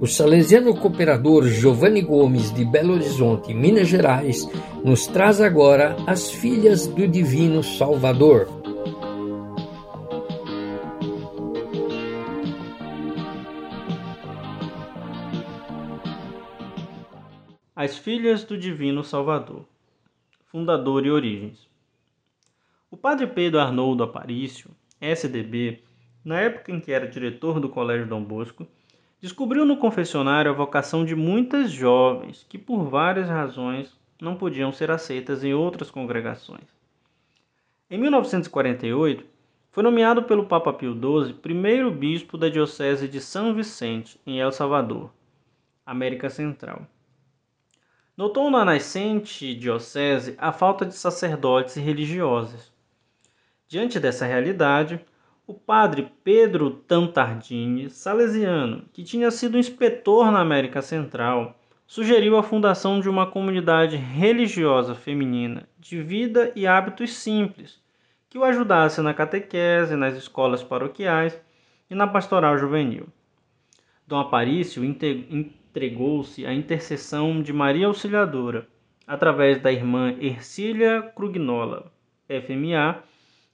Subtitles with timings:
[0.00, 4.48] O salesiano cooperador Giovanni Gomes, de Belo Horizonte, Minas Gerais,
[4.82, 8.48] nos traz agora as filhas do Divino Salvador.
[17.76, 19.66] As Filhas do Divino Salvador
[20.46, 21.68] Fundador e Origens
[22.90, 25.82] O padre Pedro Arnoldo Aparício, SDB,
[26.24, 28.66] na época em que era diretor do Colégio Dom Bosco,
[29.20, 34.90] descobriu no confessionário a vocação de muitas jovens que, por várias razões, não podiam ser
[34.90, 36.68] aceitas em outras congregações.
[37.90, 39.24] Em 1948,
[39.70, 44.52] foi nomeado pelo Papa Pio XII primeiro bispo da Diocese de São Vicente, em El
[44.52, 45.10] Salvador,
[45.84, 46.86] América Central.
[48.16, 52.72] Notou na nascente diocese a falta de sacerdotes e religiosas.
[53.68, 55.00] Diante dessa realidade,
[55.46, 63.00] o padre Pedro Tantardini, salesiano, que tinha sido inspetor na América Central, sugeriu a fundação
[63.00, 67.80] de uma comunidade religiosa feminina de vida e hábitos simples,
[68.28, 71.40] que o ajudasse na catequese, nas escolas paroquiais
[71.90, 73.08] e na pastoral juvenil.
[74.06, 78.68] Dom Aparício entregou-se à intercessão de Maria Auxiliadora,
[79.04, 81.90] através da irmã Ercília Crugnola,
[82.28, 83.02] FMA,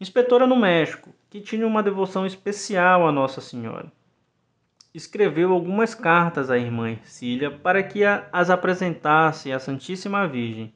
[0.00, 3.92] inspetora no México, que tinha uma devoção especial a Nossa Senhora.
[4.94, 10.72] Escreveu algumas cartas à irmã Ercília para que as apresentasse à Santíssima Virgem,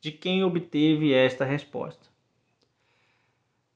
[0.00, 2.08] de quem obteve esta resposta: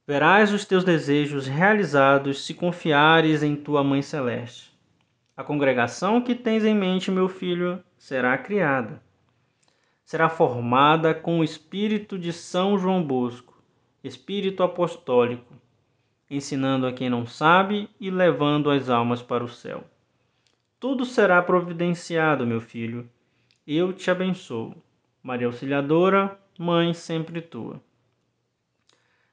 [0.06, 4.72] Verás os teus desejos realizados se confiares em tua Mãe Celeste.
[5.36, 9.02] A congregação que tens em mente, meu filho, será criada.
[10.04, 13.57] Será formada com o espírito de São João Bosco,
[14.08, 15.54] espírito apostólico,
[16.28, 19.84] ensinando a quem não sabe e levando as almas para o céu.
[20.80, 23.08] Tudo será providenciado, meu filho.
[23.66, 24.74] Eu te abençoo.
[25.22, 27.80] Maria Auxiliadora, Mãe sempre tua.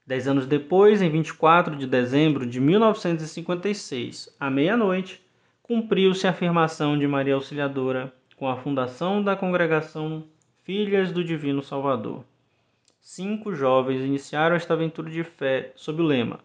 [0.06, 5.26] Dez anos depois, em 24 de dezembro de 1956, à meia-noite,
[5.64, 10.24] cumpriu-se a afirmação de Maria Auxiliadora com a fundação da congregação
[10.64, 12.24] Filhas do Divino Salvador.
[13.08, 16.40] Cinco jovens iniciaram esta aventura de fé sob o lema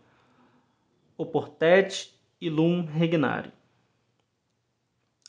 [1.17, 3.51] Oportet Ilum Regnare.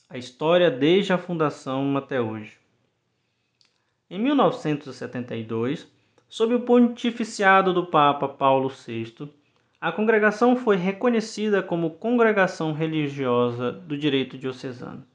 [0.10, 2.60] A história desde a fundação até hoje.
[4.10, 5.90] Em 1972,
[6.28, 9.32] sob o pontificiado do Papa Paulo VI,
[9.80, 15.08] a congregação foi reconhecida como congregação religiosa do direito diocesano.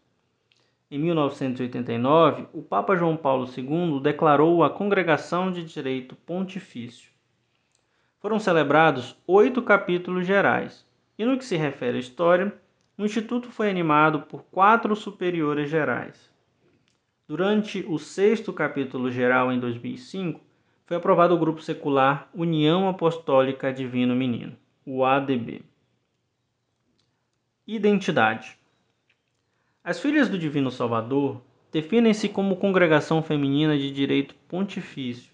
[0.91, 7.16] Em 1989, o Papa João Paulo II declarou a congregação de direito pontifício
[8.26, 10.84] foram celebrados oito capítulos gerais,
[11.16, 12.52] e no que se refere à história,
[12.98, 16.28] o Instituto foi animado por quatro superiores gerais.
[17.28, 20.41] Durante o sexto capítulo geral, em 2005,
[20.86, 25.62] foi aprovado o grupo secular União Apostólica Divino Menino, o ADB.
[27.64, 28.58] Identidade:
[29.86, 35.30] As Filhas do Divino Salvador definem-se como congregação feminina de direito pontifício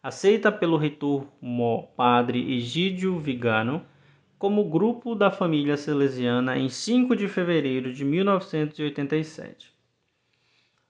[0.00, 3.84] aceita pelo reitor Mó Padre Egídio Vigano
[4.38, 9.74] como grupo da família salesiana em 5 de fevereiro de 1987.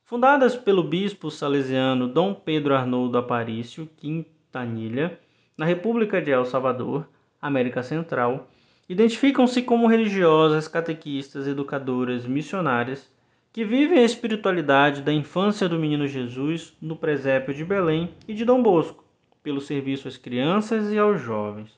[0.04, 5.18] Fundadas pelo bispo salesiano Dom Pedro Arnoldo Aparício Quintanilha,
[5.56, 7.08] na República de El Salvador,
[7.40, 8.46] América Central,
[8.88, 13.10] identificam-se como religiosas, catequistas, educadoras, missionárias
[13.52, 18.44] que vivem a espiritualidade da infância do menino Jesus no presépio de Belém e de
[18.44, 19.02] Dom Bosco,
[19.42, 21.70] pelo serviço às crianças e aos jovens.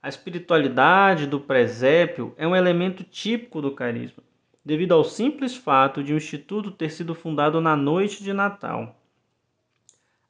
[0.00, 4.22] A espiritualidade do presépio é um elemento típico do carisma,
[4.64, 8.96] devido ao simples fato de o instituto ter sido fundado na noite de Natal.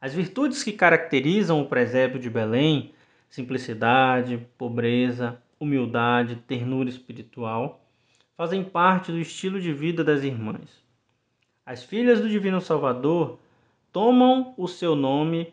[0.00, 2.92] As virtudes que caracterizam o presépio de Belém,
[3.28, 7.84] simplicidade, pobreza, humildade, ternura espiritual,
[8.36, 10.82] fazem parte do estilo de vida das irmãs.
[11.64, 13.38] As filhas do Divino Salvador
[13.92, 15.52] tomam o seu nome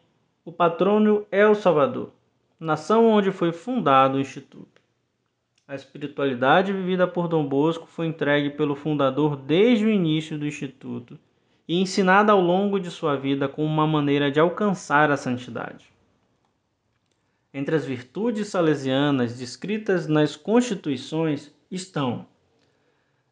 [0.50, 2.12] o patrônio é o Salvador,
[2.60, 4.82] nação onde foi fundado o Instituto.
[5.68, 11.20] A espiritualidade vivida por Dom Bosco foi entregue pelo fundador desde o início do Instituto
[11.68, 15.86] e ensinada ao longo de sua vida como uma maneira de alcançar a santidade.
[17.54, 22.26] Entre as virtudes salesianas descritas nas constituições estão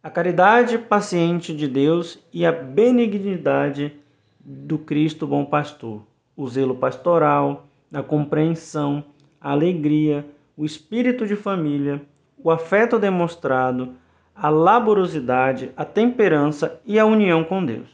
[0.02, 3.94] a caridade paciente de Deus e a benignidade
[4.40, 6.02] do Cristo Bom Pastor
[6.38, 9.04] o zelo pastoral, a compreensão,
[9.42, 10.24] a alegria,
[10.56, 12.00] o espírito de família,
[12.38, 13.96] o afeto demonstrado,
[14.36, 17.88] a laborosidade, a temperança e a união com Deus.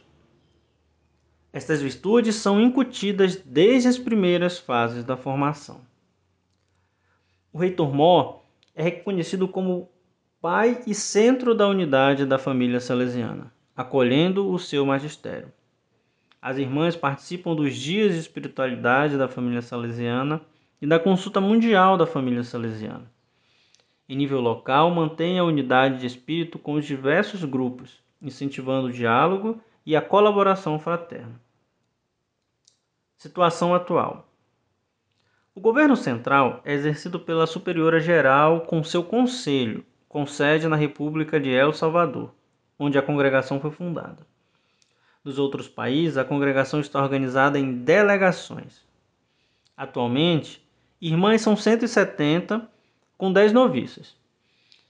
[1.50, 5.80] Estas virtudes são incutidas desde as primeiras fases da formação.
[7.54, 8.40] O reitor Mó
[8.74, 9.88] é reconhecido como
[10.40, 15.52] pai e centro da unidade da família salesiana, acolhendo o seu magistério.
[16.42, 20.40] As irmãs participam dos dias de espiritualidade da família salesiana
[20.82, 23.08] e da consulta mundial da família salesiana.
[24.08, 29.60] Em nível local, mantém a unidade de espírito com os diversos grupos, incentivando o diálogo
[29.86, 31.40] e a colaboração fraterna.
[33.16, 34.28] Situação atual:
[35.56, 41.38] O governo central é exercido pela Superiora Geral com seu conselho, com sede na República
[41.38, 42.34] de El Salvador,
[42.76, 44.26] onde a congregação foi fundada.
[45.22, 48.84] Nos outros países, a congregação está organizada em delegações.
[49.76, 50.60] Atualmente,
[51.00, 52.68] irmãs são 170,
[53.16, 54.16] com 10 noviças.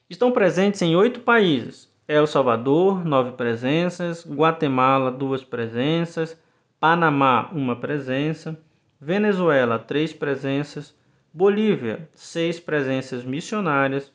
[0.08, 6.40] Estão presentes em oito países: El Salvador, nove presenças, Guatemala, duas presenças,
[6.80, 8.58] Panamá, uma presença,
[9.04, 10.96] Venezuela, três presenças,
[11.30, 14.10] Bolívia, seis presenças missionárias,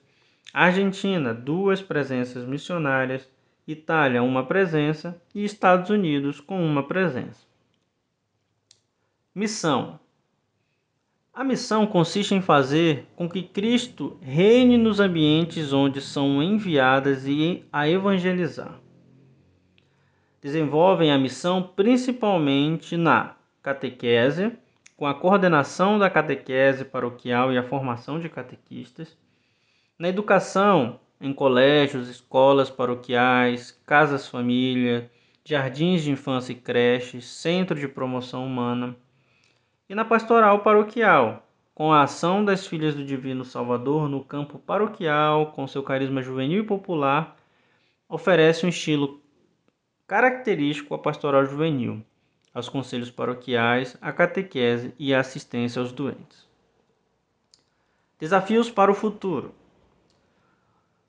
[0.52, 3.30] Argentina, duas presenças missionárias,
[3.68, 5.22] Itália, uma presença.
[5.36, 7.46] E Estados Unidos, com uma presença.
[9.36, 10.00] Missão:
[11.32, 17.64] A missão consiste em fazer com que Cristo reine nos ambientes onde são enviadas e
[17.72, 18.82] a evangelizar.
[20.42, 24.58] Desenvolvem a missão principalmente na catequese,
[25.00, 29.18] com a coordenação da catequese paroquial e a formação de catequistas,
[29.98, 35.10] na educação, em colégios, escolas paroquiais, casas-família,
[35.46, 38.94] jardins de infância e creches, centro de promoção humana,
[39.88, 45.54] e na pastoral paroquial, com a ação das Filhas do Divino Salvador no campo paroquial,
[45.54, 47.38] com seu carisma juvenil e popular,
[48.10, 49.22] oferece um estilo
[50.06, 52.04] característico à pastoral juvenil,
[52.60, 56.48] aos conselhos paroquiais, à catequese e à assistência aos doentes.
[58.20, 59.56] Desafios para o futuro.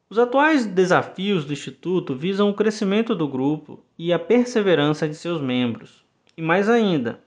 [0.09, 5.41] Os atuais desafios do Instituto visam o crescimento do grupo e a perseverança de seus
[5.41, 6.05] membros,
[6.37, 7.21] e mais ainda,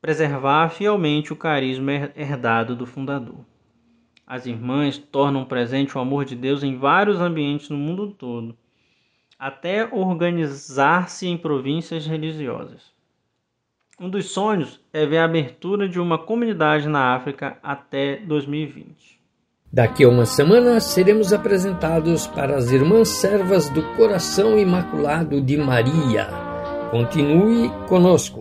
[0.00, 3.44] preservar fielmente o carisma herdado do fundador.
[4.26, 8.56] As irmãs tornam presente o amor de Deus em vários ambientes no mundo todo,
[9.38, 12.92] até organizar-se em províncias religiosas.
[14.02, 19.20] Um dos sonhos é ver a abertura de uma comunidade na África até 2020.
[19.70, 26.28] Daqui a uma semana seremos apresentados para as irmãs servas do Coração Imaculado de Maria.
[26.90, 28.40] Continue conosco.